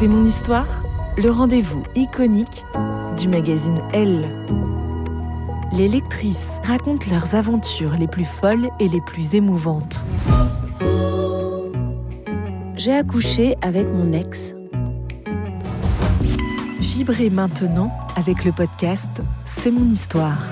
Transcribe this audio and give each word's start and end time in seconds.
C'est 0.00 0.08
mon 0.08 0.24
histoire, 0.24 0.82
le 1.18 1.28
rendez-vous 1.28 1.82
iconique 1.94 2.64
du 3.18 3.28
magazine 3.28 3.82
Elle. 3.92 4.46
Les 5.74 5.88
lectrices 5.88 6.48
racontent 6.64 7.04
leurs 7.10 7.34
aventures 7.34 7.92
les 7.98 8.06
plus 8.06 8.24
folles 8.24 8.70
et 8.80 8.88
les 8.88 9.02
plus 9.02 9.34
émouvantes. 9.34 10.06
J'ai 12.76 12.94
accouché 12.94 13.56
avec 13.60 13.86
mon 13.88 14.14
ex. 14.14 14.54
Vibrez 16.78 17.28
maintenant 17.28 17.92
avec 18.16 18.46
le 18.46 18.52
podcast 18.52 19.20
C'est 19.44 19.70
mon 19.70 19.90
histoire. 19.90 20.46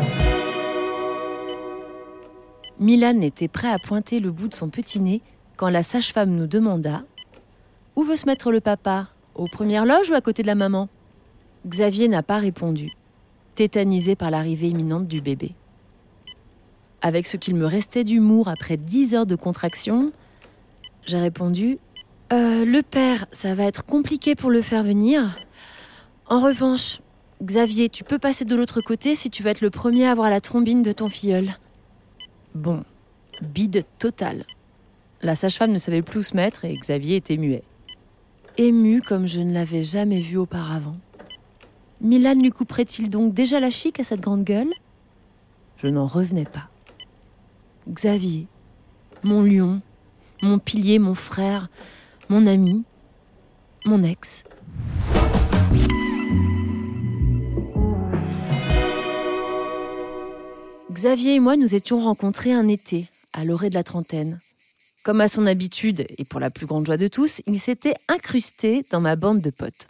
Milan 2.78 3.22
était 3.22 3.48
prêt 3.48 3.70
à 3.70 3.78
pointer 3.78 4.20
le 4.20 4.30
bout 4.30 4.48
de 4.48 4.54
son 4.54 4.68
petit 4.68 5.00
nez 5.00 5.22
quand 5.56 5.70
la 5.70 5.82
sage-femme 5.82 6.32
nous 6.32 6.46
demanda 6.46 7.00
Où 7.96 8.02
veut 8.02 8.16
se 8.16 8.26
mettre 8.26 8.52
le 8.52 8.60
papa? 8.60 9.08
Aux 9.38 9.46
premières 9.46 9.86
loges 9.86 10.10
ou 10.10 10.14
à 10.14 10.20
côté 10.20 10.42
de 10.42 10.48
la 10.48 10.56
maman? 10.56 10.88
Xavier 11.64 12.08
n'a 12.08 12.24
pas 12.24 12.38
répondu, 12.38 12.90
tétanisé 13.54 14.16
par 14.16 14.32
l'arrivée 14.32 14.68
imminente 14.68 15.06
du 15.06 15.20
bébé. 15.20 15.52
Avec 17.02 17.24
ce 17.24 17.36
qu'il 17.36 17.54
me 17.54 17.64
restait 17.64 18.02
d'humour 18.02 18.48
après 18.48 18.76
dix 18.76 19.14
heures 19.14 19.26
de 19.26 19.36
contraction, 19.36 20.12
j'ai 21.06 21.18
répondu 21.20 21.78
Euh, 22.32 22.64
Le 22.64 22.82
père, 22.82 23.26
ça 23.30 23.54
va 23.54 23.62
être 23.62 23.84
compliqué 23.84 24.34
pour 24.34 24.50
le 24.50 24.60
faire 24.60 24.82
venir. 24.82 25.36
En 26.26 26.40
revanche, 26.40 27.00
Xavier, 27.40 27.88
tu 27.88 28.02
peux 28.02 28.18
passer 28.18 28.44
de 28.44 28.56
l'autre 28.56 28.80
côté 28.80 29.14
si 29.14 29.30
tu 29.30 29.44
veux 29.44 29.50
être 29.50 29.60
le 29.60 29.70
premier 29.70 30.06
à 30.06 30.10
avoir 30.10 30.30
la 30.30 30.40
trombine 30.40 30.82
de 30.82 30.90
ton 30.90 31.08
filleul. 31.08 31.56
Bon, 32.56 32.82
bide 33.40 33.84
total. 34.00 34.44
La 35.22 35.36
sage-femme 35.36 35.70
ne 35.70 35.78
savait 35.78 36.02
plus 36.02 36.18
où 36.18 36.22
se 36.24 36.36
mettre 36.36 36.64
et 36.64 36.74
Xavier 36.76 37.16
était 37.16 37.36
muet. 37.36 37.62
Ému 38.60 39.02
comme 39.02 39.26
je 39.26 39.38
ne 39.40 39.54
l'avais 39.54 39.84
jamais 39.84 40.18
vu 40.18 40.36
auparavant. 40.36 40.96
Milan 42.00 42.34
lui 42.34 42.50
couperait-il 42.50 43.08
donc 43.08 43.32
déjà 43.32 43.60
la 43.60 43.70
chic 43.70 44.00
à 44.00 44.02
cette 44.02 44.20
grande 44.20 44.42
gueule? 44.42 44.72
Je 45.76 45.86
n'en 45.86 46.08
revenais 46.08 46.44
pas. 46.44 46.68
Xavier, 47.88 48.48
mon 49.22 49.42
lion, 49.42 49.80
mon 50.42 50.58
pilier, 50.58 50.98
mon 50.98 51.14
frère, 51.14 51.68
mon 52.28 52.48
ami, 52.48 52.82
mon 53.84 54.02
ex. 54.02 54.42
Xavier 60.90 61.36
et 61.36 61.40
moi 61.40 61.56
nous 61.56 61.76
étions 61.76 62.00
rencontrés 62.00 62.52
un 62.52 62.66
été, 62.66 63.08
à 63.32 63.44
l'orée 63.44 63.68
de 63.68 63.74
la 63.74 63.84
trentaine. 63.84 64.38
Comme 65.08 65.22
à 65.22 65.28
son 65.28 65.46
habitude, 65.46 66.04
et 66.18 66.26
pour 66.26 66.38
la 66.38 66.50
plus 66.50 66.66
grande 66.66 66.84
joie 66.84 66.98
de 66.98 67.08
tous, 67.08 67.40
il 67.46 67.58
s'était 67.58 67.94
incrusté 68.08 68.84
dans 68.90 69.00
ma 69.00 69.16
bande 69.16 69.40
de 69.40 69.48
potes. 69.48 69.88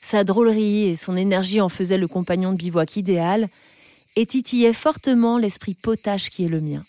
Sa 0.00 0.24
drôlerie 0.24 0.84
et 0.84 0.96
son 0.96 1.14
énergie 1.14 1.60
en 1.60 1.68
faisaient 1.68 1.98
le 1.98 2.08
compagnon 2.08 2.52
de 2.52 2.56
bivouac 2.56 2.96
idéal 2.96 3.48
et 4.16 4.24
titillaient 4.24 4.72
fortement 4.72 5.36
l'esprit 5.36 5.74
potache 5.74 6.30
qui 6.30 6.46
est 6.46 6.48
le 6.48 6.62
mien. 6.62 6.82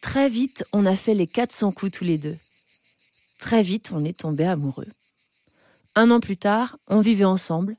Très 0.00 0.30
vite, 0.30 0.64
on 0.72 0.86
a 0.86 0.96
fait 0.96 1.12
les 1.12 1.26
400 1.26 1.72
coups 1.72 1.92
tous 1.92 2.04
les 2.04 2.16
deux. 2.16 2.38
Très 3.38 3.60
vite, 3.60 3.90
on 3.92 4.02
est 4.02 4.20
tombés 4.20 4.46
amoureux. 4.46 4.88
Un 5.94 6.10
an 6.10 6.20
plus 6.20 6.38
tard, 6.38 6.78
on 6.86 7.00
vivait 7.00 7.24
ensemble. 7.24 7.76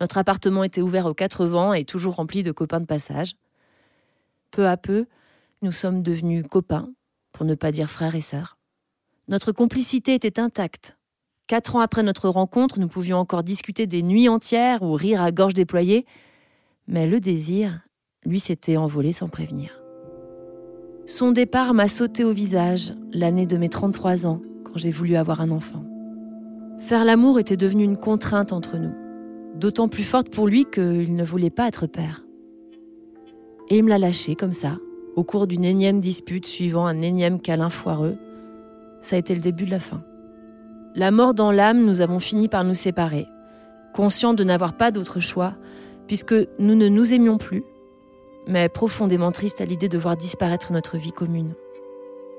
Notre 0.00 0.16
appartement 0.16 0.62
était 0.62 0.80
ouvert 0.80 1.06
aux 1.06 1.14
quatre 1.14 1.44
vents 1.44 1.72
et 1.72 1.84
toujours 1.84 2.14
rempli 2.14 2.44
de 2.44 2.52
copains 2.52 2.78
de 2.78 2.86
passage. 2.86 3.34
Peu 4.52 4.68
à 4.68 4.76
peu, 4.76 5.06
nous 5.62 5.72
sommes 5.72 6.04
devenus 6.04 6.44
copains, 6.48 6.88
pour 7.34 7.44
ne 7.44 7.54
pas 7.54 7.72
dire 7.72 7.90
frères 7.90 8.14
et 8.14 8.22
sœurs. 8.22 8.56
Notre 9.28 9.52
complicité 9.52 10.14
était 10.14 10.40
intacte. 10.40 10.96
Quatre 11.46 11.76
ans 11.76 11.80
après 11.80 12.02
notre 12.02 12.30
rencontre, 12.30 12.80
nous 12.80 12.88
pouvions 12.88 13.18
encore 13.18 13.42
discuter 13.42 13.86
des 13.86 14.02
nuits 14.02 14.30
entières 14.30 14.82
ou 14.82 14.94
rire 14.94 15.20
à 15.20 15.30
gorge 15.30 15.52
déployée, 15.52 16.06
mais 16.86 17.06
le 17.06 17.20
désir, 17.20 17.80
lui, 18.24 18.40
s'était 18.40 18.78
envolé 18.78 19.12
sans 19.12 19.28
prévenir. 19.28 19.78
Son 21.06 21.32
départ 21.32 21.74
m'a 21.74 21.88
sauté 21.88 22.24
au 22.24 22.32
visage 22.32 22.94
l'année 23.12 23.46
de 23.46 23.58
mes 23.58 23.68
33 23.68 24.26
ans, 24.26 24.40
quand 24.64 24.76
j'ai 24.78 24.90
voulu 24.90 25.16
avoir 25.16 25.42
un 25.42 25.50
enfant. 25.50 25.84
Faire 26.78 27.04
l'amour 27.04 27.38
était 27.38 27.58
devenu 27.58 27.84
une 27.84 27.98
contrainte 27.98 28.52
entre 28.52 28.78
nous, 28.78 28.94
d'autant 29.54 29.88
plus 29.88 30.04
forte 30.04 30.30
pour 30.30 30.46
lui 30.46 30.64
qu'il 30.64 31.14
ne 31.14 31.24
voulait 31.24 31.50
pas 31.50 31.68
être 31.68 31.86
père. 31.86 32.24
Et 33.68 33.78
il 33.78 33.84
me 33.84 33.90
l'a 33.90 33.98
lâché 33.98 34.34
comme 34.34 34.52
ça, 34.52 34.78
au 35.16 35.24
cours 35.24 35.46
d'une 35.46 35.64
énième 35.64 36.00
dispute 36.00 36.46
suivant 36.46 36.86
un 36.86 37.00
énième 37.02 37.40
câlin 37.40 37.70
foireux. 37.70 38.16
Ça 39.00 39.16
a 39.16 39.18
été 39.18 39.34
le 39.34 39.40
début 39.40 39.64
de 39.64 39.70
la 39.70 39.80
fin. 39.80 40.02
La 40.94 41.10
mort 41.10 41.34
dans 41.34 41.50
l'âme, 41.50 41.84
nous 41.84 42.00
avons 42.00 42.20
fini 42.20 42.48
par 42.48 42.64
nous 42.64 42.74
séparer, 42.74 43.26
conscients 43.92 44.34
de 44.34 44.44
n'avoir 44.44 44.76
pas 44.76 44.90
d'autre 44.90 45.20
choix, 45.20 45.54
puisque 46.06 46.34
nous 46.58 46.74
ne 46.74 46.88
nous 46.88 47.12
aimions 47.12 47.38
plus, 47.38 47.64
mais 48.46 48.68
profondément 48.68 49.32
tristes 49.32 49.60
à 49.60 49.64
l'idée 49.64 49.88
de 49.88 49.98
voir 49.98 50.16
disparaître 50.16 50.72
notre 50.72 50.96
vie 50.96 51.12
commune. 51.12 51.54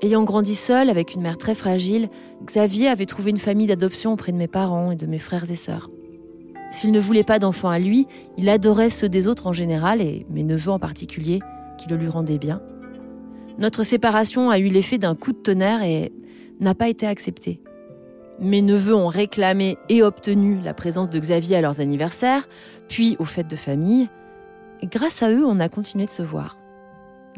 Ayant 0.02 0.24
grandi 0.24 0.54
seul 0.54 0.90
avec 0.90 1.14
une 1.14 1.22
mère 1.22 1.38
très 1.38 1.54
fragile, 1.54 2.10
Xavier 2.44 2.88
avait 2.88 3.06
trouvé 3.06 3.30
une 3.30 3.38
famille 3.38 3.66
d'adoption 3.66 4.12
auprès 4.12 4.32
de 4.32 4.36
mes 4.36 4.48
parents 4.48 4.90
et 4.90 4.96
de 4.96 5.06
mes 5.06 5.18
frères 5.18 5.50
et 5.50 5.56
sœurs. 5.56 5.90
S'il 6.70 6.92
ne 6.92 7.00
voulait 7.00 7.24
pas 7.24 7.38
d'enfants 7.38 7.70
à 7.70 7.78
lui, 7.78 8.06
il 8.36 8.48
adorait 8.50 8.90
ceux 8.90 9.08
des 9.08 9.26
autres 9.26 9.46
en 9.46 9.52
général 9.52 10.02
et 10.02 10.26
mes 10.28 10.42
neveux 10.42 10.70
en 10.70 10.78
particulier, 10.78 11.38
qui 11.78 11.88
le 11.88 11.96
lui 11.96 12.08
rendaient 12.08 12.38
bien. 12.38 12.60
Notre 13.58 13.82
séparation 13.82 14.50
a 14.50 14.58
eu 14.58 14.68
l'effet 14.68 14.98
d'un 14.98 15.14
coup 15.14 15.32
de 15.32 15.38
tonnerre 15.38 15.82
et 15.82 16.12
n'a 16.60 16.74
pas 16.74 16.88
été 16.88 17.06
acceptée. 17.06 17.60
Mes 18.38 18.60
neveux 18.60 18.94
ont 18.94 19.08
réclamé 19.08 19.78
et 19.88 20.02
obtenu 20.02 20.60
la 20.60 20.74
présence 20.74 21.08
de 21.08 21.18
Xavier 21.18 21.56
à 21.56 21.60
leurs 21.62 21.80
anniversaires, 21.80 22.48
puis 22.88 23.16
aux 23.18 23.24
fêtes 23.24 23.48
de 23.48 23.56
famille. 23.56 24.08
Grâce 24.82 25.22
à 25.22 25.30
eux, 25.30 25.44
on 25.46 25.58
a 25.58 25.70
continué 25.70 26.04
de 26.04 26.10
se 26.10 26.22
voir. 26.22 26.58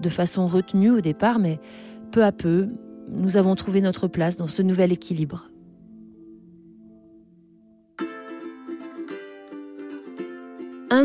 de 0.01 0.09
façon 0.09 0.47
retenue 0.47 0.91
au 0.91 1.01
départ, 1.01 1.39
mais 1.39 1.59
peu 2.13 2.25
à 2.25 2.33
peu, 2.33 2.69
nous 3.11 3.37
avons 3.37 3.55
trouvé 3.55 3.81
notre 3.81 4.07
place 4.07 4.37
dans 4.37 4.47
ce 4.47 4.63
nouvel 4.63 4.93
équilibre. 4.93 5.51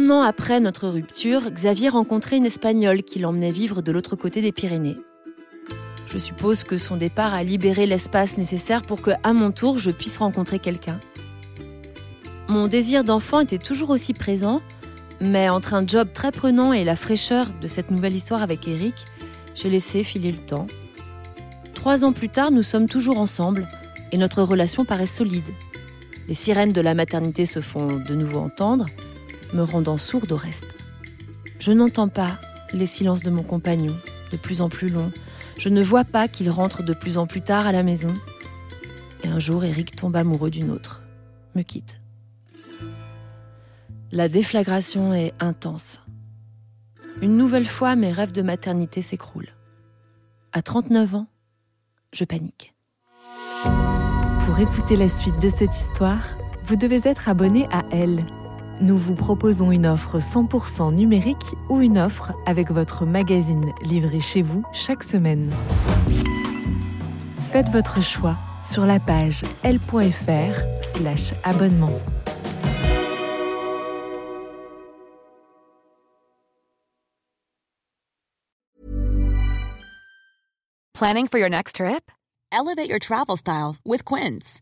Un 0.03 0.09
an 0.09 0.21
après 0.21 0.59
notre 0.59 0.89
rupture, 0.89 1.49
Xavier 1.49 1.87
rencontrait 1.87 2.35
une 2.35 2.45
Espagnole 2.45 3.03
qui 3.03 3.19
l'emmenait 3.19 3.53
vivre 3.53 3.81
de 3.81 3.89
l'autre 3.89 4.17
côté 4.17 4.41
des 4.41 4.51
Pyrénées. 4.51 4.97
Je 6.07 6.17
suppose 6.17 6.65
que 6.65 6.77
son 6.77 6.97
départ 6.97 7.33
a 7.33 7.41
libéré 7.41 7.85
l'espace 7.85 8.37
nécessaire 8.37 8.81
pour 8.81 9.01
que, 9.01 9.11
à 9.23 9.31
mon 9.31 9.51
tour, 9.51 9.79
je 9.79 9.91
puisse 9.91 10.17
rencontrer 10.17 10.59
quelqu'un. 10.59 10.99
Mon 12.49 12.67
désir 12.67 13.05
d'enfant 13.05 13.39
était 13.39 13.57
toujours 13.57 13.91
aussi 13.91 14.11
présent, 14.13 14.61
mais 15.21 15.47
entre 15.47 15.73
un 15.73 15.87
job 15.87 16.09
très 16.13 16.33
prenant 16.33 16.73
et 16.73 16.83
la 16.83 16.97
fraîcheur 16.97 17.47
de 17.61 17.67
cette 17.67 17.89
nouvelle 17.89 18.13
histoire 18.13 18.41
avec 18.43 18.67
Eric, 18.67 19.05
j'ai 19.55 19.69
laissé 19.69 20.03
filer 20.03 20.33
le 20.33 20.45
temps. 20.45 20.67
Trois 21.75 22.03
ans 22.03 22.11
plus 22.11 22.29
tard, 22.29 22.51
nous 22.51 22.63
sommes 22.63 22.89
toujours 22.89 23.19
ensemble 23.19 23.69
et 24.11 24.17
notre 24.17 24.43
relation 24.43 24.83
paraît 24.83 25.05
solide. 25.05 25.47
Les 26.27 26.33
sirènes 26.33 26.73
de 26.73 26.81
la 26.81 26.93
maternité 26.93 27.45
se 27.45 27.61
font 27.61 28.01
de 28.05 28.15
nouveau 28.15 28.39
entendre, 28.39 28.85
me 29.53 29.63
rendant 29.63 29.97
sourde 29.97 30.31
au 30.31 30.35
reste. 30.35 30.83
Je 31.59 31.71
n'entends 31.71 32.09
pas 32.09 32.39
les 32.73 32.85
silences 32.85 33.23
de 33.23 33.29
mon 33.29 33.43
compagnon, 33.43 33.95
de 34.31 34.37
plus 34.37 34.61
en 34.61 34.69
plus 34.69 34.89
longs. 34.89 35.11
Je 35.57 35.69
ne 35.69 35.83
vois 35.83 36.03
pas 36.03 36.27
qu'il 36.27 36.49
rentre 36.49 36.83
de 36.83 36.93
plus 36.93 37.17
en 37.17 37.27
plus 37.27 37.41
tard 37.41 37.67
à 37.67 37.71
la 37.71 37.83
maison. 37.83 38.13
Et 39.23 39.27
un 39.27 39.39
jour, 39.39 39.63
Eric 39.63 39.95
tombe 39.95 40.15
amoureux 40.15 40.49
d'une 40.49 40.71
autre, 40.71 41.01
me 41.55 41.61
quitte. 41.61 41.99
La 44.11 44.27
déflagration 44.27 45.13
est 45.13 45.33
intense. 45.39 46.01
Une 47.21 47.37
nouvelle 47.37 47.67
fois, 47.67 47.95
mes 47.95 48.11
rêves 48.11 48.31
de 48.31 48.41
maternité 48.41 49.01
s'écroulent. 49.01 49.53
À 50.51 50.61
39 50.61 51.15
ans, 51.15 51.27
je 52.11 52.25
panique. 52.25 52.73
Pour 54.45 54.59
écouter 54.59 54.97
la 54.97 55.09
suite 55.09 55.41
de 55.41 55.49
cette 55.49 55.75
histoire, 55.75 56.23
vous 56.65 56.75
devez 56.75 57.01
être 57.07 57.29
abonné 57.29 57.67
à 57.71 57.83
Elle 57.91 58.25
nous 58.83 58.97
vous 58.97 59.15
proposons 59.15 59.71
une 59.71 59.85
offre 59.85 60.19
100% 60.19 60.93
numérique 60.93 61.55
ou 61.69 61.79
une 61.79 61.97
offre 61.97 62.33
avec 62.45 62.69
votre 62.69 63.05
magazine 63.05 63.71
livré 63.81 64.19
chez 64.19 64.41
vous 64.41 64.63
chaque 64.73 65.03
semaine. 65.03 65.49
Faites 67.51 67.69
votre 67.69 68.03
choix 68.03 68.35
sur 68.69 68.85
la 68.85 68.99
page 68.99 69.41
l.fr 69.63 70.59
slash 70.95 71.33
abonnement. 71.43 71.97
Planning 80.93 81.27
for 81.27 81.37
your 81.37 81.49
next 81.49 81.77
trip? 81.77 82.11
Elevate 82.51 82.87
your 82.87 82.99
travel 82.99 83.35
style 83.35 83.75
with 83.83 84.05
Quince. 84.05 84.61